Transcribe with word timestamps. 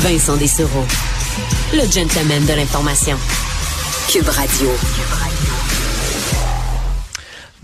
Vincent 0.00 0.36
Dessereau, 0.36 0.84
le 1.72 1.90
gentleman 1.90 2.44
de 2.44 2.52
l'information. 2.52 3.16
Cube 4.08 4.28
Radio. 4.28 4.70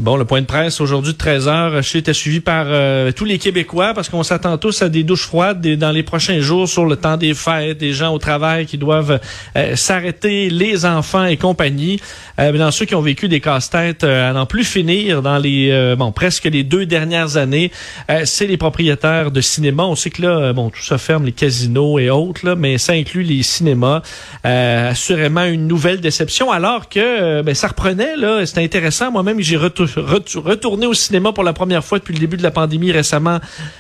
Bon, 0.03 0.17
le 0.17 0.25
point 0.25 0.41
de 0.41 0.47
presse 0.47 0.81
aujourd'hui 0.81 1.13
de 1.13 1.17
13h, 1.17 1.97
était 1.97 2.13
suivi 2.13 2.41
par 2.41 2.65
euh, 2.67 3.13
tous 3.13 3.25
les 3.25 3.39
Québécois 3.39 3.93
parce 3.95 4.09
qu'on 4.09 4.25
s'attend 4.25 4.59
tous 4.59 4.83
à 4.83 4.89
des 4.89 5.05
douches 5.05 5.27
froides 5.27 5.65
dans 5.77 5.93
les 5.93 6.03
prochains 6.03 6.41
jours 6.41 6.69
sur 6.69 6.87
le 6.87 6.97
temps 6.97 7.17
des 7.17 7.35
fêtes, 7.35 7.79
des 7.79 7.93
gens 7.93 8.13
au 8.13 8.19
travail 8.19 8.67
qui 8.67 8.79
doivent 8.79 9.21
euh, 9.57 9.77
s'arrêter, 9.77 10.51
les 10.51 10.87
enfants 10.87 11.25
et 11.25 11.37
compagnie. 11.37 12.01
Euh, 12.41 12.51
dans 12.51 12.73
ceux 12.73 12.85
qui 12.85 12.97
ont 12.97 13.01
vécu 13.01 13.29
des 13.29 13.39
casse-têtes 13.39 14.03
euh, 14.03 14.29
à 14.29 14.33
n'en 14.33 14.45
plus 14.45 14.65
finir 14.65 15.23
dans 15.23 15.39
les 15.39 15.95
bon 15.97 16.11
presque 16.11 16.45
les 16.47 16.65
deux 16.65 16.85
dernières 16.85 17.37
années, 17.37 17.71
c'est 18.25 18.49
les 18.49 18.57
propriétaires 18.57 19.31
de 19.31 19.41
cinéma. 19.41 19.85
On 19.85 19.95
sait 19.95 20.11
que 20.11 20.23
là, 20.23 20.53
bon, 20.53 20.71
tout 20.71 20.83
ça 20.83 20.99
ferme, 20.99 21.27
les 21.27 21.33
casinos 21.33 22.01
et 22.01 22.11
autres, 22.11 22.45
là, 22.45 22.57
mais 22.57 22.79
ça 22.79 22.95
inclut 22.95 23.23
les 23.23 23.45
cinémas. 23.45 24.03
assurément 24.43 25.45
une 25.45 25.69
nouvelle 25.69 26.01
déception 26.01 26.51
alors 26.51 26.89
que 26.89 27.43
ben, 27.43 27.55
ça 27.55 27.69
reprenait, 27.69 28.17
là, 28.17 28.45
c'était 28.47 28.65
intéressant. 28.65 29.13
Moi-même, 29.13 29.41
j'ai 29.41 29.57
retourné 29.57 29.92
retourné 30.01 30.87
au 30.87 30.95
cinéma 30.95 31.33
pour 31.33 31.45
la 31.45 31.53
première 31.53 31.85
fois 31.85 31.99
depuis 31.99 32.15
le 32.15 32.21
début 32.21 32.37
de 32.37 32.43
la 32.43 32.51
pandémie 32.51 32.93
récemment 32.93 33.39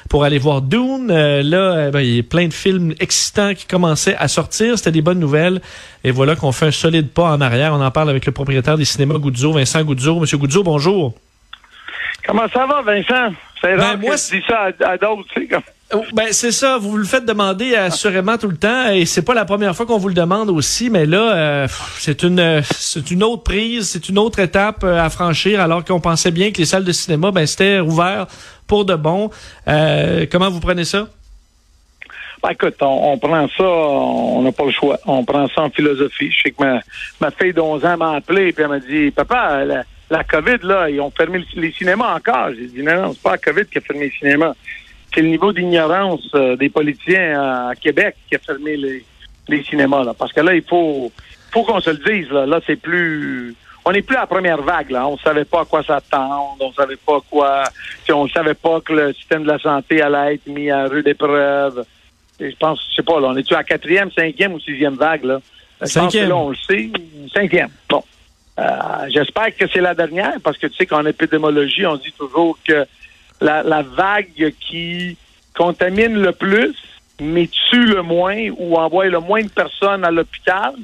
pour 0.09 0.25
aller 0.25 0.39
voir 0.39 0.63
Dune. 0.63 1.11
Euh, 1.11 1.43
là, 1.43 1.57
euh, 1.57 1.91
ben, 1.91 2.01
il 2.01 2.17
y 2.17 2.19
a 2.19 2.23
plein 2.23 2.49
de 2.49 2.53
films 2.53 2.95
excitants 3.01 3.55
qui 3.55 3.67
commençaient 3.67 4.17
à 4.17 4.29
sortir. 4.29 4.77
C'était 4.77 4.93
des 4.93 5.03
bonnes 5.03 5.21
nouvelles. 5.21 5.61
Et 6.05 6.11
voilà 6.11 6.37
qu'on 6.37 6.53
fait 6.53 6.67
un 6.67 6.71
solide 6.71 7.11
pas 7.11 7.25
en 7.25 7.41
arrière. 7.41 7.73
On 7.73 7.83
en 7.83 7.91
parle 7.91 8.11
avec 8.11 8.27
le 8.27 8.33
propriétaire 8.33 8.77
des 8.77 8.85
cinémas 8.85 9.19
Goudzo, 9.19 9.53
Vincent 9.53 9.83
Goudzo. 9.83 10.21
Monsieur 10.21 10.39
Goudzo, 10.39 10.63
bonjour. 10.63 11.15
Comment 12.27 12.49
ça 12.53 12.67
va, 12.67 12.83
Vincent? 12.83 13.35
C'est 13.61 13.77
ben, 13.77 13.81
rare 13.81 13.99
moi, 13.99 14.15
que 14.17 14.37
dis 14.37 14.45
ça 14.47 14.69
à, 14.87 14.97
d'autres, 14.99 15.25
tu 15.35 15.43
sais, 15.43 15.47
comme... 15.47 15.63
Oh, 15.95 16.05
ben 16.15 16.29
c'est 16.31 16.53
ça, 16.53 16.79
vous 16.79 16.97
le 16.97 17.05
faites 17.05 17.27
demander 17.27 17.75
assurément 17.75 18.39
tout 18.39 18.49
le 18.49 18.57
temps 18.57 18.89
et 18.89 19.05
c'est 19.05 19.21
pas 19.21 19.35
la 19.35 19.45
première 19.45 19.77
fois 19.77 19.85
qu'on 19.85 19.99
vous 19.99 20.09
le 20.09 20.15
demande 20.15 20.49
aussi, 20.49 20.89
mais 20.89 21.05
là 21.05 21.37
euh, 21.37 21.69
c'est 21.99 22.23
une 22.23 22.63
c'est 22.71 23.11
une 23.11 23.23
autre 23.23 23.43
prise, 23.43 23.91
c'est 23.91 24.09
une 24.09 24.19
autre 24.19 24.39
étape 24.39 24.85
euh, 24.85 25.05
à 25.05 25.11
franchir 25.11 25.61
alors 25.61 25.85
qu'on 25.85 26.01
pensait 26.01 26.31
bien 26.31 26.51
que 26.51 26.59
les 26.59 26.65
salles 26.65 26.85
de 26.85 26.93
cinéma 26.93 27.31
ben 27.31 27.47
c'était 27.47 27.81
ouvert 27.81 28.27
pour 28.67 28.87
de 28.87 28.95
bon. 28.95 29.31
Euh, 29.69 30.25
comment 30.33 30.49
vous 30.49 30.61
prenez 30.61 30.85
ça? 30.85 31.09
Ben, 32.43 32.51
écoute, 32.51 32.77
on, 32.81 33.19
prend 33.19 33.47
ça, 33.49 33.63
on 33.63 34.43
n'a 34.43 34.51
pas 34.51 34.65
le 34.65 34.73
choix. 34.73 34.99
On 35.07 35.25
prend 35.25 35.47
ça 35.49 35.63
en 35.63 35.71
philosophie. 35.71 36.31
Je 36.33 36.43
sais 36.43 36.51
que 36.51 36.65
ma, 36.65 36.81
ma 37.21 37.31
fille 37.31 37.53
d'11 37.53 37.87
ans 37.87 37.97
m'a 37.97 38.17
appelé 38.17 38.49
et 38.49 38.55
elle 38.57 38.69
m'a 38.69 38.81
dit 38.81 39.13
Papa, 39.13 39.65
la, 39.65 39.85
la, 40.11 40.25
COVID, 40.25 40.59
là, 40.63 40.91
ils 40.91 41.01
ont 41.01 41.13
fermé 41.13 41.45
les 41.55 41.71
cinémas 41.73 42.17
encore. 42.17 42.49
J'ai 42.59 42.67
dit 42.67 42.83
non, 42.83 43.03
non, 43.03 43.13
c'est 43.13 43.23
pas 43.23 43.33
la 43.33 43.39
COVID 43.39 43.67
qui 43.67 43.79
a 43.79 43.81
fermé 43.81 44.07
les 44.07 44.13
cinémas 44.19 44.55
c'est 45.15 45.23
le 45.23 45.29
niveau 45.29 45.53
d'ignorance 45.53 46.29
euh, 46.35 46.57
des 46.57 46.69
politiciens 46.69 47.69
à 47.69 47.75
Québec 47.75 48.17
qui 48.29 48.37
a 48.37 48.39
fermé 48.39 48.77
les, 48.77 49.05
les 49.49 49.63
cinémas. 49.65 50.05
Là. 50.05 50.15
Parce 50.15 50.33
que 50.33 50.41
là, 50.41 50.55
il 50.55 50.63
faut, 50.63 51.13
faut 51.51 51.63
qu'on 51.65 51.81
se 51.81 51.91
le 51.91 51.99
dise. 51.99 52.31
Là, 52.31 52.47
là 52.47 52.61
c'est 52.67 52.77
plus. 52.77 53.55
On 53.85 53.93
n'est 53.93 54.03
plus 54.03 54.17
à 54.17 54.21
la 54.21 54.27
première 54.27 54.63
vague. 54.63 54.91
Là. 54.91 55.07
On 55.07 55.15
ne 55.15 55.19
savait 55.19 55.45
pas 55.45 55.63
à 55.63 55.65
quoi 55.65 55.83
s'attendre. 55.83 56.57
On 56.61 56.73
savait 56.73 56.97
pas 56.97 57.19
quoi. 57.29 57.65
On 58.11 58.29
savait 58.29 58.55
pas 58.55 58.81
que 58.81 58.93
le 58.93 59.13
système 59.13 59.43
de 59.43 59.49
la 59.49 59.59
santé 59.59 60.01
allait 60.01 60.35
être 60.35 60.47
mis 60.47 60.71
à 60.71 60.87
rude 60.87 61.09
épreuve. 61.09 61.85
Et 62.41 62.51
je 62.51 62.57
pense, 62.57 62.81
je 62.91 62.97
sais 62.97 63.03
pas, 63.03 63.21
là, 63.21 63.29
on 63.29 63.37
est-tu 63.37 63.55
à 63.55 63.63
quatrième, 63.63 64.11
cinquième 64.11 64.55
ou 64.55 64.61
sixième 64.61 64.95
vague, 64.95 65.25
là? 65.25 65.41
Cinquième. 65.85 66.29
là, 66.29 66.37
on 66.37 66.51
le 66.51 66.57
sait. 66.57 66.91
Cinquième. 67.33 67.71
Bon. 67.89 68.03
Euh, 68.59 68.63
j'espère 69.09 69.57
que 69.57 69.67
c'est 69.73 69.81
la 69.81 69.95
dernière, 69.95 70.35
parce 70.43 70.59
que 70.59 70.67
tu 70.67 70.77
sais 70.77 70.87
qu'en 70.87 71.07
épidémiologie, 71.07 71.87
on 71.87 71.97
dit 71.97 72.13
toujours 72.13 72.59
que 72.67 72.87
la, 73.43 73.83
vague 73.83 74.53
qui 74.61 75.17
contamine 75.55 76.15
le 76.15 76.33
plus, 76.33 76.75
mais 77.21 77.49
tue 77.71 77.85
le 77.85 78.03
moins 78.03 78.49
ou 78.57 78.77
envoie 78.77 79.07
le 79.07 79.21
moins 79.21 79.43
de 79.43 79.51
personnes 79.51 80.05
à 80.05 80.11
l'hôpital, 80.11 80.75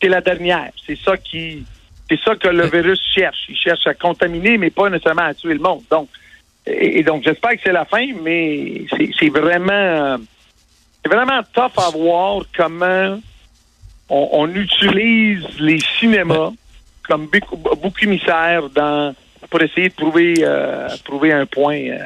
c'est 0.00 0.08
la 0.08 0.20
dernière. 0.20 0.70
C'est 0.86 0.98
ça 0.98 1.16
qui, 1.16 1.64
c'est 2.08 2.20
ça 2.20 2.36
que 2.36 2.48
le 2.48 2.66
virus 2.66 3.00
cherche. 3.14 3.46
Il 3.48 3.56
cherche 3.56 3.86
à 3.86 3.94
contaminer, 3.94 4.58
mais 4.58 4.70
pas 4.70 4.88
nécessairement 4.88 5.22
à 5.22 5.34
tuer 5.34 5.54
le 5.54 5.60
monde. 5.60 5.82
Donc, 5.90 6.08
et, 6.66 7.02
donc 7.02 7.22
j'espère 7.24 7.52
que 7.52 7.60
c'est 7.64 7.72
la 7.72 7.84
fin, 7.84 8.06
mais 8.22 8.86
c'est 9.18 9.28
vraiment, 9.28 10.16
c'est 11.02 11.12
vraiment 11.12 11.40
tough 11.52 11.78
à 11.78 11.90
voir 11.90 12.42
comment 12.56 13.18
on, 14.08 14.54
utilise 14.54 15.44
les 15.58 15.78
cinémas 15.98 16.50
comme 17.06 17.26
bouc 17.26 18.02
émissaire 18.02 18.68
dans 18.70 19.14
pour 19.50 19.62
essayer 19.62 19.88
de 19.88 19.94
trouver, 19.94 20.34
euh, 20.40 20.88
trouver 21.04 21.32
un 21.32 21.46
point. 21.46 21.78
Euh, 21.78 21.98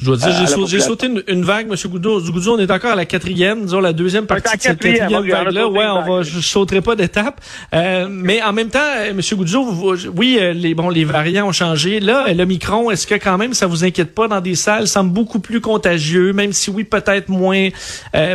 je 0.00 0.06
dois 0.06 0.16
dire, 0.16 0.66
j'ai 0.66 0.80
sauté 0.80 1.08
une, 1.28 1.44
vague, 1.44 1.68
M. 1.70 1.76
Goudou. 1.88 2.20
Goudou, 2.20 2.50
on 2.50 2.58
est 2.58 2.70
encore 2.70 2.90
à 2.90 2.96
la 2.96 3.06
quatrième, 3.06 3.62
disons 3.62 3.78
la 3.78 3.92
deuxième 3.92 4.26
partie 4.26 4.56
de 4.56 4.60
cette 4.60 4.80
quatrième 4.80 5.08
vague-là. 5.08 5.68
Ouais, 5.68 5.86
on 5.86 6.02
va, 6.02 6.22
je 6.22 6.40
sauterai 6.40 6.80
pas 6.80 6.96
d'étape. 6.96 7.40
Euh, 7.72 8.08
mais 8.10 8.42
en 8.42 8.52
même 8.52 8.70
temps, 8.70 8.80
M. 9.08 9.20
Goudou, 9.32 9.94
oui, 10.16 10.40
les 10.52 10.74
bon, 10.74 10.90
les 10.90 11.04
variants 11.04 11.46
ont 11.46 11.52
changé. 11.52 12.00
Là, 12.00 12.26
le 12.34 12.44
micron, 12.44 12.90
est-ce 12.90 13.06
que 13.06 13.14
quand 13.14 13.38
même 13.38 13.54
ça 13.54 13.68
vous 13.68 13.84
inquiète 13.84 14.16
pas 14.16 14.26
dans 14.26 14.40
des 14.40 14.56
salles, 14.56 14.88
semble 14.88 15.12
beaucoup 15.12 15.38
plus 15.38 15.60
contagieux, 15.60 16.32
même 16.32 16.52
si 16.52 16.70
oui, 16.70 16.82
peut-être 16.82 17.28
moins, 17.28 17.68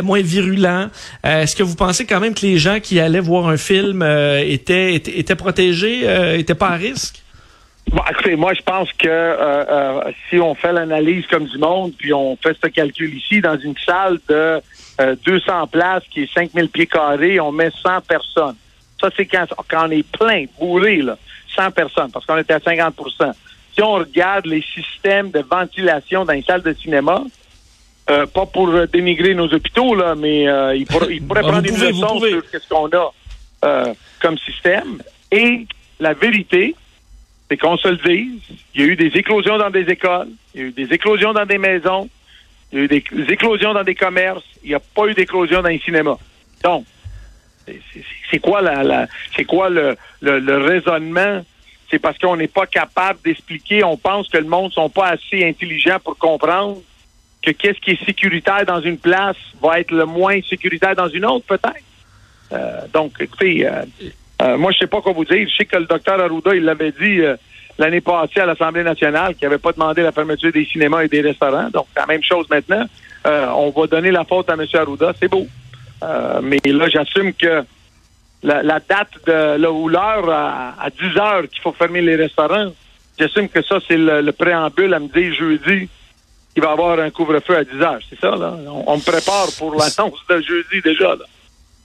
moins 0.02 0.22
virulent. 0.22 0.88
est-ce 1.22 1.54
que 1.54 1.62
vous 1.62 1.76
pensez 1.76 2.06
quand 2.06 2.20
même 2.20 2.32
que 2.32 2.46
les 2.46 2.56
gens 2.56 2.80
qui 2.80 2.98
allaient 2.98 3.20
voir 3.20 3.48
un 3.48 3.58
film 3.58 4.02
étaient, 4.02 4.94
étaient, 4.94 5.18
étaient 5.18 5.36
protégés, 5.36 6.38
étaient 6.38 6.54
pas 6.54 6.70
à 6.70 6.76
risque? 6.76 7.22
Bon, 7.92 8.02
écoutez, 8.08 8.36
moi, 8.36 8.54
je 8.54 8.62
pense 8.62 8.92
que 8.92 9.08
euh, 9.08 9.64
euh, 9.68 10.12
si 10.28 10.38
on 10.38 10.54
fait 10.54 10.72
l'analyse 10.72 11.26
comme 11.26 11.46
du 11.46 11.58
monde, 11.58 11.92
puis 11.98 12.12
on 12.12 12.36
fait 12.36 12.56
ce 12.62 12.68
calcul 12.68 13.12
ici 13.12 13.40
dans 13.40 13.58
une 13.58 13.74
salle 13.84 14.20
de 14.28 14.62
200 15.24 15.44
euh, 15.50 15.66
places 15.66 16.04
qui 16.08 16.22
est 16.22 16.32
5000 16.32 16.68
pieds 16.68 16.86
carrés, 16.86 17.40
on 17.40 17.50
met 17.50 17.70
100 17.82 18.02
personnes. 18.02 18.54
Ça, 19.00 19.10
c'est 19.16 19.26
quand, 19.26 19.44
quand 19.68 19.88
on 19.88 19.90
est 19.90 20.08
plein, 20.08 20.44
bourré, 20.60 20.98
là, 20.98 21.18
100 21.56 21.72
personnes, 21.72 22.12
parce 22.12 22.24
qu'on 22.26 22.36
était 22.36 22.52
à 22.52 22.58
50% 22.58 23.32
Si 23.74 23.82
on 23.82 23.94
regarde 23.94 24.46
les 24.46 24.62
systèmes 24.62 25.32
de 25.32 25.40
ventilation 25.40 26.24
dans 26.24 26.34
les 26.34 26.42
salles 26.42 26.62
de 26.62 26.74
cinéma, 26.74 27.24
pas 28.06 28.46
pour 28.46 28.86
dénigrer 28.88 29.34
nos 29.34 29.52
hôpitaux, 29.52 29.94
là, 29.94 30.14
mais 30.14 30.42
il, 30.76 30.86
pourrait 30.86 31.18
ah, 31.36 31.40
prendre 31.40 31.66
une 31.66 31.80
leçon 31.80 32.20
sur 32.20 32.42
ce 32.52 32.68
qu'on 32.68 32.88
a 32.92 33.94
comme 34.20 34.38
système. 34.38 35.02
Et 35.32 35.66
la 35.98 36.14
vérité, 36.14 36.74
c'est 37.50 37.56
qu'on 37.56 37.76
se 37.76 37.88
le 37.88 37.96
dise, 37.96 38.40
il 38.74 38.80
y 38.80 38.84
a 38.84 38.86
eu 38.86 38.96
des 38.96 39.08
éclosions 39.18 39.58
dans 39.58 39.70
des 39.70 39.90
écoles, 39.90 40.28
il 40.54 40.60
y 40.60 40.64
a 40.64 40.66
eu 40.68 40.70
des 40.70 40.94
éclosions 40.94 41.32
dans 41.32 41.44
des 41.44 41.58
maisons, 41.58 42.08
il 42.70 42.78
y 42.78 42.80
a 42.82 42.84
eu 42.84 42.88
des 42.88 43.02
éclosions 43.28 43.74
dans 43.74 43.82
des 43.82 43.96
commerces, 43.96 44.44
il 44.62 44.68
n'y 44.68 44.74
a 44.76 44.80
pas 44.80 45.08
eu 45.08 45.14
d'éclosion 45.14 45.60
dans 45.60 45.68
les 45.68 45.80
cinémas. 45.80 46.18
Donc, 46.62 46.84
c'est 48.30 48.38
quoi 48.38 48.62
la, 48.62 49.08
c'est 49.34 49.44
quoi 49.44 49.68
le, 49.68 49.96
raisonnement? 50.22 51.44
C'est 51.90 51.98
parce 51.98 52.18
qu'on 52.18 52.36
n'est 52.36 52.46
pas 52.46 52.66
capable 52.66 53.18
d'expliquer, 53.24 53.82
on 53.82 53.96
pense 53.96 54.28
que 54.28 54.38
le 54.38 54.44
monde 54.44 54.72
sont 54.72 54.88
pas 54.88 55.08
assez 55.08 55.44
intelligents 55.44 55.98
pour 55.98 56.16
comprendre 56.16 56.78
que 57.42 57.50
qu'est-ce 57.50 57.80
qui 57.80 57.92
est 57.92 58.04
sécuritaire 58.04 58.64
dans 58.64 58.80
une 58.80 58.98
place 58.98 59.36
va 59.60 59.80
être 59.80 59.90
le 59.90 60.06
moins 60.06 60.38
sécuritaire 60.48 60.94
dans 60.94 61.08
une 61.08 61.24
autre, 61.24 61.46
peut-être. 61.46 61.82
Euh, 62.52 62.86
donc, 62.92 63.14
écoutez, 63.18 63.66
euh, 63.66 63.82
euh, 64.40 64.56
moi, 64.56 64.72
je 64.72 64.78
sais 64.78 64.86
pas 64.86 65.00
quoi 65.00 65.12
vous 65.12 65.24
dire. 65.24 65.46
Je 65.48 65.56
sais 65.56 65.64
que 65.64 65.76
le 65.76 65.86
docteur 65.86 66.20
Arruda, 66.20 66.54
il 66.54 66.64
l'avait 66.64 66.92
dit 66.92 67.20
euh, 67.20 67.36
l'année 67.78 68.00
passée 68.00 68.40
à 68.40 68.46
l'Assemblée 68.46 68.82
nationale 68.82 69.34
qu'il 69.34 69.46
n'avait 69.46 69.58
pas 69.58 69.72
demandé 69.72 70.02
la 70.02 70.12
fermeture 70.12 70.52
des 70.52 70.64
cinémas 70.64 71.02
et 71.02 71.08
des 71.08 71.20
restaurants. 71.20 71.68
Donc, 71.70 71.86
la 71.96 72.06
même 72.06 72.22
chose 72.22 72.46
maintenant. 72.48 72.84
Euh, 73.26 73.48
on 73.54 73.70
va 73.70 73.86
donner 73.86 74.10
la 74.10 74.24
faute 74.24 74.48
à 74.48 74.54
M. 74.54 74.64
Arruda. 74.72 75.12
C'est 75.20 75.28
beau. 75.28 75.46
mais 76.42 76.60
là, 76.64 76.88
j'assume 76.88 77.34
que 77.34 77.62
la, 78.42 78.80
date 78.80 79.12
de 79.26 79.58
là, 79.58 79.70
ou 79.70 79.88
l'heure 79.88 80.30
à, 80.30 80.88
10 80.90 81.18
heures 81.18 81.48
qu'il 81.50 81.60
faut 81.60 81.72
fermer 81.72 82.00
les 82.00 82.16
restaurants, 82.16 82.72
j'assume 83.18 83.48
que 83.50 83.60
ça, 83.62 83.78
c'est 83.86 83.98
le, 83.98 84.30
préambule 84.32 84.94
à 84.94 85.00
me 85.00 85.08
dire 85.08 85.34
jeudi 85.34 85.88
qu'il 86.54 86.62
va 86.62 86.70
y 86.70 86.72
avoir 86.72 86.98
un 86.98 87.10
couvre-feu 87.10 87.58
à 87.58 87.64
10 87.64 87.82
heures. 87.82 88.00
C'est 88.08 88.18
ça, 88.18 88.30
là? 88.36 88.56
On, 88.66 88.84
on 88.86 88.96
me 88.96 89.02
prépare 89.02 89.48
pour 89.58 89.72
l'annonce 89.72 90.18
de 90.30 90.40
jeudi 90.40 90.80
déjà, 90.82 91.14
là. 91.16 91.26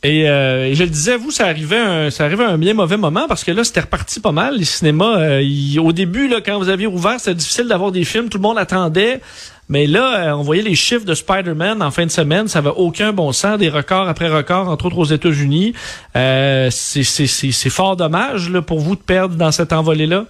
Et, 0.06 0.30
euh, 0.30 0.74
je 0.76 0.84
le 0.84 0.90
disais, 0.90 1.18
vous, 1.18 1.32
ça 1.32 1.48
arrivait, 1.48 1.78
un, 1.78 2.10
ça 2.12 2.26
arrivait 2.26 2.44
à 2.44 2.50
un 2.50 2.58
bien 2.58 2.74
mauvais 2.76 2.98
moment 2.98 3.26
parce 3.28 3.44
que 3.44 3.52
là, 3.52 3.64
c'était 3.64 3.80
reparti 3.82 4.20
pas 4.20 4.32
mal. 4.32 4.56
Les 4.58 4.64
cinémas, 4.66 5.18
euh, 5.20 5.42
au 5.80 5.92
début, 5.92 6.28
là, 6.28 6.42
quand 6.46 6.58
vous 6.60 6.70
aviez 6.70 6.86
rouvert, 6.86 7.20
c'était 7.20 7.34
difficile 7.36 7.68
d'avoir 7.68 7.92
des 7.92 8.04
films. 8.04 8.30
Tout 8.30 8.38
le 8.38 8.44
monde 8.44 8.58
attendait. 8.60 9.20
Mais 9.68 9.88
là, 9.88 10.28
euh, 10.28 10.32
on 10.34 10.44
voyait 10.44 10.62
les 10.62 10.76
chiffres 10.76 11.06
de 11.06 11.16
Spider-Man 11.16 11.82
en 11.82 11.90
fin 11.90 12.06
de 12.06 12.12
semaine. 12.12 12.48
Ça 12.48 12.62
va 12.62 12.72
aucun 12.74 13.14
bon 13.14 13.32
sens. 13.32 13.58
Des 13.58 13.70
records 13.70 14.08
après 14.08 14.28
records, 14.30 14.70
entre 14.70 14.86
autres 14.86 15.00
aux 15.00 15.06
États-Unis. 15.06 15.74
Euh, 16.16 16.70
c'est- 16.70 17.70
fort 17.72 17.96
dommage 17.96 18.50
là, 18.52 18.62
pour 18.62 18.80
vous 18.80 18.96
de 18.96 19.02
perdre 19.02 19.36
dans 19.36 19.52
cette 19.52 19.74
envolée-là. 19.74 20.26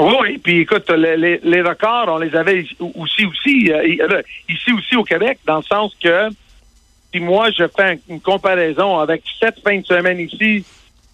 Oui. 0.00 0.38
Puis 0.42 0.58
écoute, 0.60 0.90
les, 0.90 1.16
les- 1.16 1.40
les 1.44 1.62
records, 1.62 2.06
on 2.08 2.18
les 2.18 2.34
avait 2.34 2.64
aussi, 2.96 3.26
aussi 3.26 3.72
euh, 3.72 4.22
ici 4.48 4.72
aussi 4.72 4.96
au 4.96 5.04
Québec, 5.04 5.38
dans 5.46 5.58
le 5.58 5.62
sens 5.62 5.92
que 6.02 6.28
si 7.12 7.20
moi 7.20 7.50
je 7.50 7.66
fais 7.68 7.82
un- 7.92 7.96
une 8.08 8.20
comparaison 8.20 8.98
avec 8.98 9.22
cette 9.40 9.60
fin 9.60 9.78
de 9.78 9.86
semaine 9.86 10.20
ici, 10.20 10.64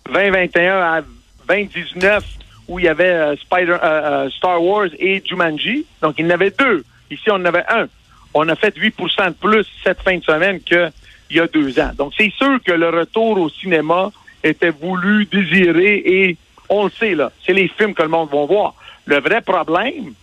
2021 0.07 0.77
à 0.81 1.01
2019, 1.49 2.25
où 2.69 2.79
il 2.79 2.87
y 2.87 2.89
avait 2.89 3.05
euh, 3.05 3.37
Spider, 3.37 3.73
euh, 3.73 3.79
euh, 4.27 4.31
Star 4.31 4.63
Wars 4.63 4.89
et 4.99 5.23
Jumanji, 5.25 5.85
donc 6.01 6.15
il 6.19 6.25
y 6.25 6.29
en 6.29 6.31
avait 6.31 6.51
deux. 6.51 6.85
Ici, 7.11 7.25
on 7.31 7.35
en 7.35 7.45
avait 7.45 7.65
un. 7.69 7.87
On 8.33 8.49
a 8.49 8.57
fait 8.57 8.75
8% 8.77 9.29
de 9.29 9.35
plus 9.35 9.67
cette 9.85 10.01
fin 10.03 10.17
de 10.17 10.25
semaine 10.25 10.61
qu'il 10.61 10.91
y 11.31 11.39
a 11.41 11.47
deux 11.47 11.79
ans. 11.79 11.93
Donc, 11.97 12.13
c'est 12.17 12.33
sûr 12.33 12.59
que 12.65 12.73
le 12.73 12.89
retour 12.89 13.39
au 13.39 13.49
cinéma 13.51 14.11
était 14.43 14.71
voulu, 14.71 15.27
désiré 15.27 16.03
et 16.05 16.37
on 16.69 16.85
le 16.85 16.91
sait, 16.91 17.15
là, 17.15 17.31
c'est 17.45 17.53
les 17.53 17.69
films 17.69 17.95
que 17.95 18.03
le 18.03 18.09
monde 18.09 18.31
va 18.33 18.45
voir. 18.47 18.75
Le 19.05 19.21
vrai 19.21 19.41
problème, 19.43 20.15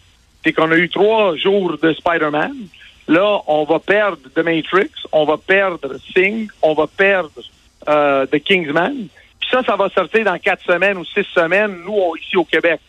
c'est 0.44 0.51
qu'on 0.53 0.71
a 0.71 0.75
eu 0.75 0.89
trois 0.89 1.35
jours 1.38 1.77
de 1.81 1.94
Spider-Man. 1.94 2.53
Là, 3.11 3.41
on 3.47 3.65
va 3.65 3.79
perdre 3.79 4.17
The 4.33 4.39
Matrix, 4.39 4.89
on 5.11 5.25
va 5.25 5.35
perdre 5.37 5.97
Sing, 6.15 6.47
on 6.61 6.73
va 6.73 6.87
perdre 6.87 7.31
euh, 7.89 8.25
The 8.25 8.39
Kingsman. 8.41 9.07
Puis 9.39 9.49
ça, 9.51 9.61
ça 9.63 9.75
va 9.75 9.89
sortir 9.89 10.23
dans 10.23 10.37
quatre 10.37 10.63
semaines 10.63 10.97
ou 10.97 11.03
six 11.05 11.25
semaines, 11.35 11.75
nous, 11.85 11.93
on- 11.93 12.15
ici 12.15 12.37
au 12.37 12.45
Québec. 12.45 12.79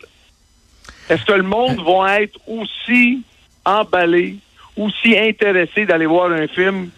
Est-ce 1.08 1.24
que 1.24 1.32
le 1.32 1.42
monde 1.42 1.80
va 1.84 2.22
être 2.22 2.38
aussi 2.46 3.22
emballé, 3.64 4.36
aussi 4.76 5.18
intéressé 5.18 5.86
d'aller 5.86 6.06
voir 6.06 6.30
un 6.30 6.46
film 6.46 6.90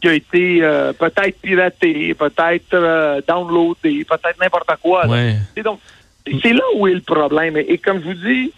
qui 0.00 0.08
a 0.08 0.12
été 0.14 0.58
euh, 0.62 0.92
peut-être 0.92 1.40
piraté, 1.40 2.14
peut-être 2.14 2.74
euh, 2.74 3.20
downloadé, 3.26 4.04
peut-être 4.04 4.38
n'importe 4.40 4.70
quoi. 4.82 5.06
là? 5.06 5.12
Ouais. 5.12 5.36
Et 5.56 5.62
donc, 5.62 5.80
c'est 6.42 6.52
là 6.52 6.62
où 6.76 6.86
est 6.86 6.94
le 6.94 7.00
problème. 7.00 7.56
Et, 7.56 7.66
et 7.72 7.78
comme 7.78 7.98
je 8.00 8.04
vous 8.04 8.14
dis, 8.14 8.52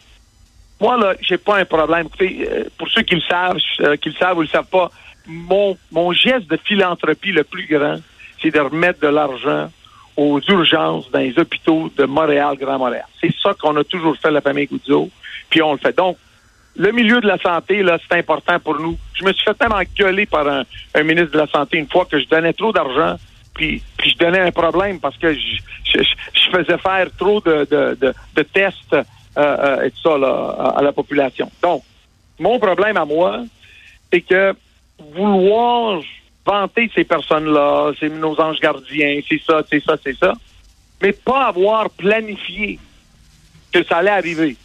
moi, 0.80 0.96
là, 0.96 1.14
j'ai 1.20 1.38
pas 1.38 1.58
un 1.58 1.64
problème. 1.64 2.06
Écoutez, 2.06 2.48
euh, 2.50 2.64
pour 2.76 2.88
ceux 2.88 3.02
qui 3.02 3.16
le 3.16 3.20
savent, 3.22 3.58
euh, 3.80 3.96
qui 3.96 4.10
le 4.10 4.14
savent 4.14 4.38
ou 4.38 4.42
le 4.42 4.48
savent 4.48 4.66
pas, 4.66 4.90
mon, 5.26 5.76
mon 5.90 6.12
geste 6.12 6.48
de 6.48 6.56
philanthropie 6.56 7.32
le 7.32 7.44
plus 7.44 7.66
grand, 7.66 7.96
c'est 8.40 8.50
de 8.50 8.60
remettre 8.60 9.00
de 9.00 9.08
l'argent 9.08 9.70
aux 10.16 10.40
urgences 10.48 11.10
dans 11.10 11.20
les 11.20 11.38
hôpitaux 11.38 11.90
de 11.96 12.04
Montréal, 12.04 12.56
Grand 12.58 12.78
Montréal. 12.78 13.06
C'est 13.20 13.34
ça 13.42 13.54
qu'on 13.54 13.76
a 13.76 13.84
toujours 13.84 14.16
fait, 14.16 14.30
la 14.30 14.40
famille 14.40 14.66
Goudzo, 14.66 15.10
puis 15.50 15.62
on 15.62 15.72
le 15.72 15.78
fait. 15.78 15.96
Donc, 15.96 16.16
le 16.76 16.92
milieu 16.92 17.20
de 17.20 17.26
la 17.26 17.38
santé, 17.38 17.82
là, 17.82 17.98
c'est 18.08 18.18
important 18.18 18.58
pour 18.60 18.78
nous. 18.80 18.96
Je 19.14 19.24
me 19.24 19.32
suis 19.32 19.44
fait 19.44 19.54
tellement 19.54 19.80
gueuler 19.96 20.26
par 20.26 20.46
un, 20.46 20.62
un 20.94 21.02
ministre 21.02 21.32
de 21.32 21.38
la 21.38 21.46
Santé 21.48 21.78
une 21.78 21.88
fois 21.88 22.04
que 22.04 22.20
je 22.20 22.26
donnais 22.28 22.52
trop 22.52 22.72
d'argent, 22.72 23.16
puis, 23.54 23.82
puis 23.96 24.10
je 24.10 24.16
donnais 24.16 24.40
un 24.40 24.52
problème 24.52 25.00
parce 25.00 25.16
que 25.16 25.34
je, 25.34 25.56
je, 25.84 26.02
je 26.02 26.50
faisais 26.56 26.78
faire 26.78 27.08
trop 27.16 27.40
de, 27.40 27.66
de, 27.68 28.14
de 28.36 28.42
tests 28.42 28.96
euh, 29.38 29.56
euh, 29.78 29.82
et 29.84 29.90
tout 29.92 30.00
ça 30.02 30.18
là, 30.18 30.72
à, 30.76 30.82
la 30.82 30.92
population. 30.92 31.50
Donc, 31.62 31.82
mon 32.38 32.58
problème 32.58 32.96
à 32.96 33.04
moi, 33.04 33.40
c'est 34.12 34.20
que 34.20 34.54
vouloir 35.14 36.00
vanter 36.44 36.90
ces 36.94 37.04
personnes-là, 37.04 37.92
c'est 38.00 38.08
nos 38.08 38.38
anges 38.40 38.60
gardiens, 38.60 39.20
c'est 39.28 39.40
ça, 39.46 39.62
c'est 39.68 39.82
ça, 39.84 39.96
c'est 40.02 40.16
ça, 40.16 40.32
mais 41.02 41.12
pas 41.12 41.46
avoir 41.48 41.90
planifié 41.90 42.78
que 43.72 43.82
ça 43.84 43.98
allait 43.98 44.10
arriver. 44.10 44.56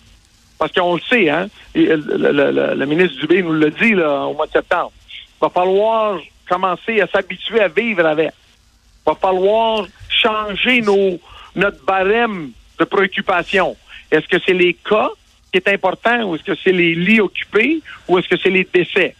Parce 0.58 0.72
qu'on 0.72 0.96
le 0.96 1.02
sait, 1.02 1.30
hein, 1.30 1.48
et 1.76 1.86
le, 1.86 1.96
le- 1.98 2.52
le- 2.52 2.76
le 2.76 2.86
ministre 2.86 3.20
Dubé 3.20 3.42
nous 3.44 3.54
l'a 3.54 3.70
dit 3.70 3.94
là, 3.94 4.22
au 4.28 4.34
mois 4.34 4.48
de 4.48 4.52
septembre. 4.54 4.92
Il 5.10 5.42
va 5.42 5.50
falloir 5.50 6.20
commencer 6.48 7.02
à 7.02 7.08
s'habituer 7.08 7.60
à 7.60 7.68
vivre 7.68 8.06
avec. 8.06 8.32
Il 8.32 9.10
va 9.10 9.16
falloir 9.16 9.86
changer 10.08 10.82
nos, 10.82 11.20
notre 11.56 11.84
barème 11.84 12.52
de 12.80 12.86
préoccupation. 12.86 13.76
Est-ce 14.14 14.28
que 14.28 14.38
c'est 14.46 14.54
les 14.54 14.74
cas 14.74 15.10
qui 15.52 15.58
est 15.58 15.68
important 15.68 16.24
ou 16.24 16.36
est-ce 16.36 16.44
que 16.44 16.56
c'est 16.64 16.72
les 16.72 16.96
lits 16.96 17.20
occupés 17.22 17.82
ou 18.08 18.18
est-ce 18.18 18.28
que 18.28 18.38
c'est 18.42 18.50
les 18.50 18.68
décès? 18.74 19.16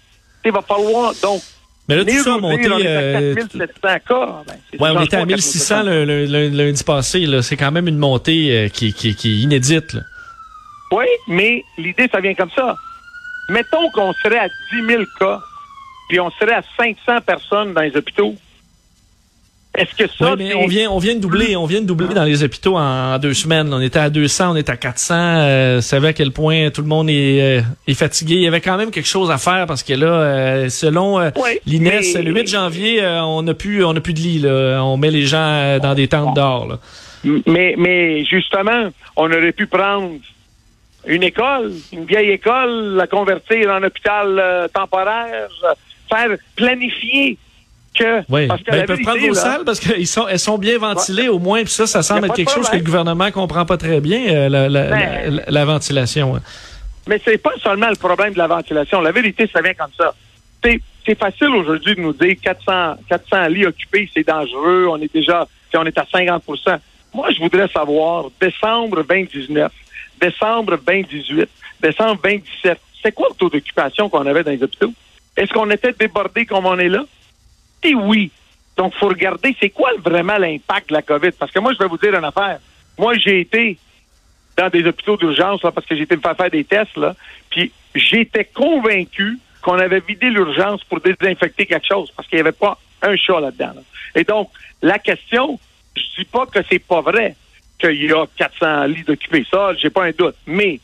Il 0.46 0.52
va 0.52 0.62
falloir, 0.62 1.14
donc, 1.22 1.42
Mais 1.88 1.96
là, 1.96 2.06
tout 2.06 2.24
ça 2.24 2.36
a 2.36 2.38
monté. 2.38 2.68
euh, 2.86 3.34
4700 3.36 3.72
cas. 3.82 4.00
ben, 4.48 4.80
Ouais, 4.80 4.90
on 4.96 5.02
était 5.02 5.16
à 5.18 5.20
pas 5.22 5.26
1600 5.26 5.76
4700. 5.76 5.84
le, 5.84 6.06
le- 6.06 6.26
le- 6.26 6.50
lundi 6.66 6.84
passé. 6.84 7.26
C'est 7.42 7.58
quand 7.58 7.72
même 7.72 7.88
une 7.88 7.98
montée 7.98 8.52
euh, 8.66 8.70
qui, 8.70 8.94
qui, 8.94 9.16
qui 9.16 9.30
est 9.32 9.44
inédite. 9.44 9.94
là. 9.94 10.02
Oui, 10.92 11.06
mais 11.28 11.64
l'idée, 11.78 12.08
ça 12.12 12.20
vient 12.20 12.36
comme 12.36 12.52
ça. 12.56 12.76
Mettons 13.50 13.90
qu'on 13.92 14.14
serait 14.24 14.40
à 14.40 14.48
10 14.48 14.86
000 14.88 15.04
cas, 15.20 15.40
puis 16.10 16.20
on 16.20 16.30
serait 16.32 16.54
à 16.54 16.62
500 16.78 17.22
personnes 17.26 17.74
dans 17.74 17.82
les 17.82 17.96
hôpitaux. 17.98 18.36
Est-ce 19.76 19.96
que 19.96 20.08
ça, 20.08 20.36
mais 20.38 20.54
on 20.54 20.68
vient, 20.68 20.92
on 20.92 21.00
vient 21.00 21.16
de 21.16 21.20
doubler, 21.20 21.56
on 21.56 21.66
vient 21.66 21.82
de 21.82 21.88
doubler 21.88 22.14
dans 22.14 22.24
les 22.26 22.44
hôpitaux 22.44 22.78
en, 22.78 23.16
en 23.16 23.18
deux 23.18 23.34
semaines. 23.34 23.74
On 23.74 23.82
était 23.82 23.98
à 23.98 24.12
200, 24.12 24.52
on 24.52 24.56
est 24.56 24.70
à 24.70 24.78
400. 24.78 25.16
Euh, 25.18 25.76
vous 25.78 25.82
savez 25.82 26.10
à 26.10 26.14
quel 26.14 26.32
point 26.32 26.70
tout 26.70 26.82
le 26.84 26.88
monde 26.88 27.10
est, 27.10 27.42
euh, 27.60 27.62
est 27.88 27.94
fatigué. 27.96 28.36
Il 28.36 28.42
y 28.42 28.48
avait 28.48 28.62
quand 28.62 28.78
même 28.78 28.92
quelque 28.92 29.08
chose 29.08 29.32
à 29.32 29.40
faire 29.40 29.66
parce 29.66 29.82
que 29.82 29.94
là, 29.94 30.06
euh, 30.08 30.70
selon 30.70 31.20
euh, 31.20 31.32
Ouais, 31.38 31.60
l'INES, 31.66 32.02
mais- 32.14 32.22
le 32.22 32.32
8 32.34 32.48
janvier, 32.50 33.04
euh, 33.04 33.24
on 33.24 33.42
n'a 33.42 33.56
plus, 33.56 33.84
on 33.84 33.94
n'a 33.94 34.02
plus 34.02 34.14
de 34.14 34.20
lit. 34.20 34.40
Là. 34.40 34.80
On 34.84 34.96
met 34.98 35.10
les 35.10 35.26
gens 35.26 35.38
euh, 35.42 35.80
dans 35.80 35.96
des 35.96 36.08
tentes. 36.08 36.38
Là. 36.38 36.78
Mais, 37.48 37.74
mais 37.76 38.24
justement, 38.26 38.90
on 39.16 39.26
aurait 39.26 39.54
pu 39.54 39.66
prendre 39.66 40.12
une 41.08 41.24
école, 41.24 41.72
une 41.92 42.06
vieille 42.06 42.30
école, 42.30 42.94
la 42.96 43.08
convertir 43.08 43.72
en 43.72 43.82
hôpital 43.82 44.70
temporaire, 44.74 45.50
faire 46.10 46.38
planifier 46.56 47.38
que... 47.94 48.24
Oui, 48.30 48.48
parce 48.48 48.62
que 48.62 48.72
ben, 48.72 48.78
la 48.78 48.84
ils 48.84 48.86
peuvent 48.86 48.98
vérité, 48.98 49.04
prendre 49.04 49.20
vos 49.28 49.34
là, 49.36 49.42
salles 49.42 49.64
parce 49.66 49.80
qu'elles 49.80 50.08
sont, 50.08 50.28
elles 50.28 50.40
sont 50.40 50.58
bien 50.58 50.78
ventilées 50.78 51.28
au 51.30 51.40
moins. 51.40 51.64
Puis 51.64 51.74
ça, 51.74 51.88
ça 51.88 52.02
semble 52.04 52.26
être 52.26 52.36
quelque 52.36 52.52
chose 52.52 52.70
que 52.70 52.76
le 52.78 52.84
gouvernement 52.84 53.32
comprend 53.32 53.66
pas 53.66 53.78
très 53.78 54.02
bien, 54.02 54.28
euh, 54.34 54.50
la, 54.50 54.70
la, 54.70 54.84
Ben. 54.88 55.36
la- 55.36 55.44
la 55.48 55.66
ventilation. 55.66 56.36
hein. 56.36 56.42
Mais 57.08 57.22
c'est 57.26 57.38
pas 57.38 57.52
seulement 57.62 57.90
le 57.90 57.96
problème 57.98 58.34
de 58.34 58.38
la 58.38 58.48
ventilation. 58.48 59.02
La 59.02 59.12
vérité, 59.12 59.50
ça 59.52 59.62
vient 59.62 59.74
comme 59.74 59.92
ça. 59.98 60.14
C'est, 60.64 61.20
facile 61.20 61.50
aujourd'hui 61.50 61.96
de 61.96 62.00
nous 62.02 62.14
dire 62.14 62.36
400, 62.42 62.96
400 63.10 63.48
lits 63.50 63.66
occupés, 63.66 64.10
c'est 64.14 64.26
dangereux. 64.26 64.88
On 64.90 64.96
est 65.02 65.14
déjà, 65.14 65.46
on 65.76 65.86
est 65.86 65.98
à 65.98 66.04
50% 66.06 66.78
Moi, 67.14 67.30
je 67.32 67.40
voudrais 67.40 67.68
savoir, 67.68 68.28
décembre 68.40 69.04
2019, 69.04 69.70
décembre 70.22 70.78
2018, 70.88 71.50
décembre 71.82 72.22
2017, 72.24 72.80
c'est 73.02 73.12
quoi 73.12 73.28
le 73.32 73.36
taux 73.36 73.50
d'occupation 73.50 74.08
qu'on 74.08 74.26
avait 74.26 74.44
dans 74.46 74.52
les 74.52 74.64
hôpitaux? 74.64 74.94
Est-ce 75.36 75.52
qu'on 75.52 75.70
était 75.72 75.92
débordé 75.92 76.46
comme 76.46 76.66
on 76.66 76.80
est 76.80 76.88
là? 76.88 77.04
Oui. 77.92 78.32
Donc, 78.78 78.94
faut 78.96 79.08
regarder, 79.08 79.56
c'est 79.60 79.70
quoi 79.70 79.92
vraiment 80.04 80.38
l'impact 80.38 80.90
de 80.90 80.94
la 80.94 81.02
COVID? 81.02 81.32
Parce 81.38 81.52
que 81.52 81.60
moi, 81.60 81.74
je 81.74 81.80
vais 81.80 81.88
vous 81.88 81.98
dire 81.98 82.16
une 82.16 82.26
affaire. 82.26 82.60
Moi, 82.98 83.16
j'ai 83.18 83.42
été 83.42 83.78
dans 84.58 84.70
des 84.70 84.86
hôpitaux 84.86 85.18
d'urgence 85.18 85.62
parce 85.62 85.86
que 85.86 85.96
j'ai 85.96 86.04
été 86.04 86.16
me 86.16 86.22
faire 86.22 86.36
faire 86.36 86.50
des 86.50 86.64
tests 86.64 86.96
là, 86.98 87.16
puis 87.50 87.72
j'étais 87.96 88.46
convaincu 88.46 89.40
qu'on 89.62 89.80
avait 89.80 90.02
vidé 90.02 90.30
l'urgence 90.30 90.84
pour 90.84 91.00
désinfecter 91.00 91.66
quelque 91.66 91.88
chose 91.88 92.12
parce 92.16 92.28
qu'il 92.28 92.38
n'y 92.38 92.42
avait 92.42 92.52
pas 92.52 92.78
un 93.02 93.16
chat 93.16 93.40
là-dedans. 93.40 93.74
là. 93.76 93.82
Et 94.16 94.24
donc 94.24 94.50
la 94.82 95.00
question, 95.00 95.60
je 95.96 96.22
dis 96.22 96.26
pas 96.26 96.46
que 96.46 96.60
c'est 96.70 96.80
pas 96.80 97.02
vrai 97.02 97.36
qu'il 97.80 98.04
y 98.04 98.12
a 98.12 98.26
400 98.38 98.86
lits 98.86 99.04
d'occupés, 99.04 99.46
ça 99.50 99.74
j'ai 99.76 99.90
pas 99.90 100.06
un 100.06 100.12
doute, 100.12 100.36
mais 100.46 100.80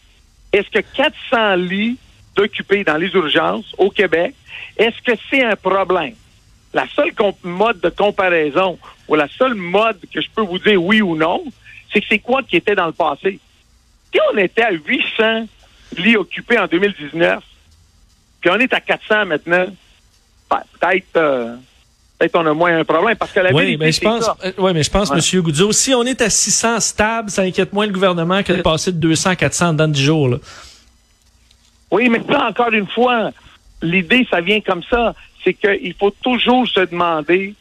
est-ce 0.51 0.69
que 0.69 0.79
400 0.79 1.55
lits 1.55 1.97
d'occupés 2.35 2.83
dans 2.83 2.97
les 2.97 3.09
urgences 3.09 3.73
au 3.77 3.89
Québec, 3.89 4.33
est-ce 4.77 5.01
que 5.01 5.17
c'est 5.29 5.43
un 5.43 5.55
problème? 5.55 6.15
La 6.73 6.87
seule 6.87 7.11
mode 7.43 7.79
de 7.79 7.89
comparaison 7.89 8.77
ou 9.07 9.15
la 9.15 9.27
seule 9.27 9.55
mode 9.55 9.97
que 10.13 10.21
je 10.21 10.27
peux 10.35 10.43
vous 10.43 10.59
dire 10.59 10.81
oui 10.81 11.01
ou 11.01 11.15
non, 11.15 11.43
c'est 11.91 12.01
que 12.01 12.07
c'est 12.07 12.19
quoi 12.19 12.43
qui 12.43 12.57
était 12.57 12.75
dans 12.75 12.85
le 12.85 12.91
passé? 12.91 13.39
Si 14.13 14.19
on 14.31 14.37
était 14.37 14.63
à 14.63 14.71
800 14.71 15.47
lits 15.97 16.17
occupés 16.17 16.59
en 16.59 16.67
2019, 16.67 17.43
puis 18.41 18.49
on 18.51 18.59
est 18.59 18.73
à 18.73 18.79
400 18.79 19.25
maintenant, 19.25 19.65
ben, 20.49 20.61
peut-être 20.79 21.17
euh, 21.17 21.55
peut-être 22.17 22.35
on 22.35 22.45
a 22.45 22.53
moins 22.53 22.77
un 22.77 22.83
problème 22.83 23.15
parce 23.17 23.31
que 23.31 23.39
la 23.39 23.51
Oui, 23.51 23.75
vérité, 23.75 23.85
mais 23.85 23.91
je 23.91 24.01
pense, 24.01 24.29
euh, 24.43 24.51
ouais, 24.57 24.73
mais 24.73 24.83
je 24.83 24.91
pense, 24.91 25.09
Ouais. 25.09 25.15
Monsieur 25.15 25.43
si 25.71 25.93
on 25.93 26.03
est 26.03 26.21
à 26.21 26.29
600 26.29 26.79
stable, 26.79 27.29
ça 27.29 27.43
inquiète 27.43 27.73
moins 27.73 27.85
le 27.85 27.93
gouvernement 27.93 28.43
que 28.43 28.53
de 28.53 28.61
passer 28.61 28.91
de 28.91 28.97
200 28.97 29.31
à 29.31 29.35
400 29.35 29.73
dans 29.73 29.87
10 29.87 30.01
jours. 30.01 30.29
Là. 30.29 30.37
Oui, 31.91 32.09
mais 32.09 32.21
ça, 32.29 32.47
encore 32.47 32.71
une 32.71 32.87
fois, 32.87 33.31
l'idée, 33.81 34.27
ça 34.29 34.41
vient 34.41 34.61
comme 34.61 34.83
ça. 34.83 35.15
C'est 35.43 35.53
qu'il 35.53 35.93
faut 35.99 36.13
toujours 36.21 36.67
se 36.67 36.81
demander 36.81 37.55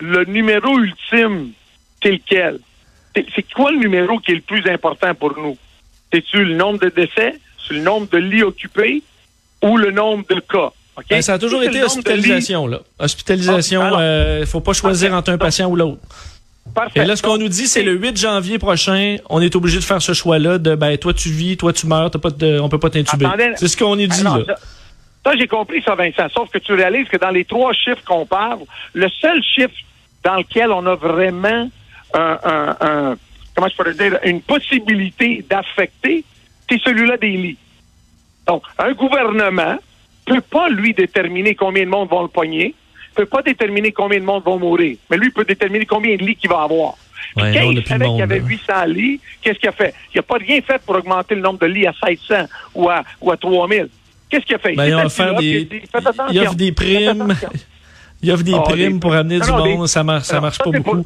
le 0.00 0.24
numéro 0.24 0.78
ultime, 0.78 1.50
c'est 2.02 2.12
lequel? 2.12 2.58
C'est 3.14 3.44
quoi 3.54 3.70
le 3.70 3.78
numéro 3.78 4.18
qui 4.18 4.32
est 4.32 4.36
le 4.36 4.40
plus 4.40 4.68
important 4.68 5.14
pour 5.14 5.38
nous? 5.38 5.56
C'est-tu 6.12 6.44
le 6.44 6.54
nombre 6.54 6.80
de 6.80 6.88
décès, 6.88 7.38
c'est 7.66 7.74
le 7.74 7.80
nombre 7.80 8.08
de 8.08 8.18
lits 8.18 8.42
occupés 8.42 9.02
ou 9.62 9.76
le 9.76 9.90
nombre 9.90 10.24
de 10.28 10.40
cas? 10.40 10.70
Ben, 11.10 11.22
ça 11.22 11.34
a 11.34 11.38
toujours 11.38 11.62
été 11.62 11.82
hospitalisation, 11.82 12.66
là. 12.66 12.80
Hospitalisation, 12.98 13.80
Ah, 13.82 14.36
il 14.36 14.40
ne 14.40 14.46
faut 14.46 14.60
pas 14.60 14.72
choisir 14.72 15.12
entre 15.12 15.30
un 15.30 15.38
patient 15.38 15.68
ou 15.68 15.76
l'autre. 15.76 16.00
Parfait. 16.74 17.00
Et 17.00 17.04
là, 17.04 17.14
ce 17.14 17.22
qu'on 17.22 17.36
nous 17.36 17.48
dit, 17.48 17.66
c'est 17.66 17.82
le 17.82 17.92
8 17.92 18.16
janvier 18.16 18.58
prochain, 18.58 19.16
on 19.28 19.40
est 19.40 19.54
obligé 19.54 19.78
de 19.78 19.84
faire 19.84 20.00
ce 20.00 20.12
choix-là 20.12 20.58
de, 20.58 20.74
ben, 20.74 20.96
toi, 20.96 21.12
tu 21.12 21.28
vis, 21.28 21.56
toi, 21.56 21.72
tu 21.72 21.86
meurs, 21.86 22.10
t'as 22.10 22.18
pas 22.18 22.30
de, 22.30 22.58
on 22.58 22.68
peut 22.68 22.78
pas 22.78 22.90
t'intuber. 22.90 23.26
C'est 23.56 23.68
ce 23.68 23.76
qu'on 23.76 23.98
est 23.98 24.06
dit, 24.06 24.20
Ah 24.20 24.24
non, 24.24 24.34
là. 24.36 24.44
ça, 24.46 24.54
ça, 25.24 25.36
j'ai 25.36 25.46
compris 25.48 25.82
ça, 25.82 25.94
Vincent. 25.94 26.28
Sauf 26.30 26.50
que 26.50 26.58
tu 26.58 26.72
réalises 26.74 27.08
que 27.08 27.16
dans 27.16 27.30
les 27.30 27.44
trois 27.44 27.72
chiffres 27.72 28.02
qu'on 28.04 28.26
parle, 28.26 28.60
le 28.92 29.08
seul 29.08 29.42
chiffre 29.42 29.74
dans 30.22 30.36
lequel 30.36 30.70
on 30.70 30.84
a 30.86 30.94
vraiment 30.94 31.68
un, 32.14 32.38
un- 32.44 32.76
un- 32.80 33.16
comment 33.54 33.68
je 33.68 33.76
pourrais 33.76 33.94
dire, 33.94 34.18
une 34.24 34.40
possibilité 34.42 35.44
d'affecter, 35.48 36.24
c'est 36.68 36.80
celui-là 36.80 37.16
des 37.16 37.30
lits. 37.36 37.58
Donc, 38.46 38.62
un 38.78 38.92
gouvernement 38.92 39.76
peut 40.26 40.40
pas, 40.40 40.68
lui, 40.68 40.92
déterminer 40.94 41.54
combien 41.54 41.84
de 41.84 41.90
monde 41.90 42.08
vont 42.08 42.22
le 42.22 42.28
pogner, 42.28 42.74
peut 43.14 43.26
pas 43.26 43.42
déterminer 43.42 43.92
combien 43.92 44.18
de 44.18 44.24
monde 44.24 44.42
vont 44.44 44.58
mourir, 44.58 44.96
mais 45.10 45.16
lui 45.16 45.30
peut 45.30 45.44
déterminer 45.44 45.86
combien 45.86 46.16
de 46.16 46.22
lits 46.24 46.36
qu'il 46.36 46.50
va 46.50 46.62
avoir. 46.62 46.94
Puis 47.36 47.44
Ouais, 47.44 47.54
quand 47.54 47.70
il 47.70 47.86
savait 47.86 48.06
qu'il 48.06 48.18
y 48.18 48.22
avait 48.22 48.38
là. 48.40 48.44
800 48.46 48.84
lits, 48.86 49.20
qu'est-ce 49.42 49.58
qu'il 49.58 49.68
a 49.68 49.72
fait? 49.72 49.94
Il 50.14 50.18
n'a 50.18 50.22
pas 50.22 50.36
rien 50.36 50.60
fait 50.62 50.80
pour 50.84 50.96
augmenter 50.96 51.34
le 51.34 51.40
nombre 51.40 51.58
de 51.58 51.66
lits 51.66 51.86
à 51.86 51.92
700 51.92 52.46
ou 52.74 52.88
à, 52.90 53.02
ou 53.20 53.30
à 53.30 53.36
3000. 53.36 53.88
Qu'est-ce 54.34 54.46
qu'il 54.46 54.54
a 54.56 54.58
fait? 54.58 54.74
Ben, 54.74 54.84
il 54.86 55.38
des, 55.38 55.82
il 56.32 56.40
offre 56.40 56.54
des 56.54 56.72
primes. 56.72 57.36
Il 58.22 58.32
offre 58.32 58.42
des 58.42 58.54
Ah, 58.54 58.60
primes 58.62 58.94
des- 58.94 58.98
pour 59.00 59.14
amener 59.14 59.38
du 59.38 59.48
Non, 59.50 59.58
monde. 59.64 59.82
des- 59.82 59.86
Ça 59.86 60.02
marche, 60.02 60.24
ça 60.24 60.40
marche 60.40 60.58
pas 60.58 60.64
c'est 60.72 60.80
beaucoup. 60.80 61.04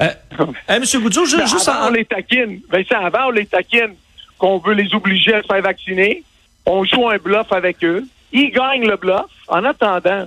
Euh, 0.00 0.78
Monsieur 0.80 1.00
Goudzot, 1.00 1.26
ju- 1.26 1.36
Ben, 1.36 1.46
juste 1.46 1.68
avant, 1.68 1.86
en, 1.86 1.88
on 1.88 1.92
les 1.92 2.04
taquine. 2.04 2.60
Vincent, 2.70 3.04
avant, 3.04 3.26
on 3.26 3.30
les 3.30 3.46
taquine 3.46 3.94
qu'on 4.38 4.58
veut 4.58 4.72
les 4.74 4.92
obliger 4.94 5.34
à 5.34 5.42
se 5.42 5.46
faire 5.46 5.60
vacciner. 5.62 6.22
On 6.64 6.84
joue 6.84 7.08
un 7.10 7.18
bluff 7.18 7.52
avec 7.52 7.84
eux. 7.84 8.04
Ils 8.32 8.50
gagnent 8.50 8.86
le 8.88 8.96
bluff. 8.96 9.26
En 9.48 9.64
attendant, 9.64 10.26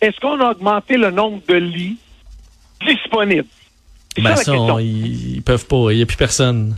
est-ce 0.00 0.18
qu'on 0.20 0.40
a 0.40 0.52
augmenté 0.52 0.96
le 0.96 1.10
nombre 1.10 1.42
de 1.48 1.54
lits 1.54 1.96
disponibles? 2.86 3.46
C'est 4.16 4.22
Ben, 4.22 4.30
ça, 4.30 4.36
la 4.36 4.36
ça, 4.36 4.52
question. 4.52 4.74
on- 4.76 4.78
ils, 4.78 5.34
ils 5.36 5.42
peuvent 5.42 5.66
pas. 5.66 5.90
Il 5.90 5.96
n'y 5.96 6.02
a 6.02 6.06
plus 6.06 6.16
personne. 6.16 6.76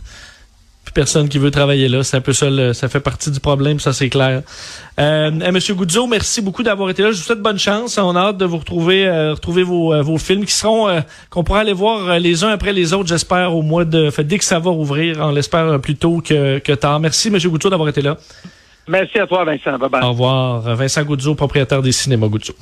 Personne 0.97 1.29
qui 1.29 1.37
veut 1.37 1.51
travailler 1.51 1.87
là. 1.89 2.01
C'est 2.01 2.17
un 2.17 2.21
peu 2.21 2.33
ça, 2.33 2.49
le- 2.49 2.73
ça 2.73 2.89
fait 2.89 2.99
partie 2.99 3.29
du 3.29 3.39
problème, 3.39 3.79
ça 3.79 3.93
c'est 3.93 4.09
clair. 4.09 4.41
Euh, 4.99 5.29
hey, 5.41 5.51
Monsieur 5.51 5.75
Goudzo, 5.75 6.07
merci 6.07 6.41
beaucoup 6.41 6.63
d'avoir 6.63 6.89
été 6.89 7.03
là. 7.03 7.11
Je 7.11 7.17
vous 7.17 7.21
souhaite 7.21 7.39
bonne 7.39 7.59
chance. 7.59 7.99
On 7.99 8.15
a 8.15 8.19
hâte 8.29 8.37
de 8.37 8.45
vous 8.45 8.57
retrouver, 8.57 9.05
euh, 9.07 9.33
retrouver 9.35 9.61
vos, 9.61 9.93
euh, 9.93 10.01
vos 10.01 10.17
films 10.17 10.43
qui 10.43 10.53
seront, 10.53 10.87
euh, 10.89 11.01
qu'on 11.29 11.43
pourra 11.43 11.59
aller 11.59 11.71
voir 11.73 12.09
euh, 12.09 12.17
les 12.17 12.43
uns 12.43 12.49
après 12.49 12.73
les 12.73 12.93
autres, 12.93 13.07
j'espère, 13.09 13.55
au 13.55 13.61
mois 13.61 13.85
de, 13.85 14.09
fait, 14.09 14.23
dès 14.23 14.39
que 14.39 14.43
ça 14.43 14.57
va 14.57 14.71
rouvrir. 14.71 15.17
On 15.21 15.29
l'espère 15.31 15.65
euh, 15.67 15.77
plus 15.77 15.95
tôt 15.97 16.19
que, 16.25 16.57
que 16.57 16.71
tard. 16.71 16.99
Merci, 16.99 17.29
Monsieur 17.29 17.51
Goudzo, 17.51 17.69
d'avoir 17.69 17.89
été 17.89 18.01
là. 18.01 18.17
Merci 18.87 19.19
à 19.19 19.27
toi, 19.27 19.43
Vincent. 19.45 19.77
Bye-bye. 19.77 20.03
Au 20.03 20.09
revoir. 20.09 20.61
Vincent 20.75 21.03
Goudzo, 21.03 21.35
propriétaire 21.35 21.83
des 21.83 21.91
cinémas 21.91 22.27
Goudzo. 22.27 22.53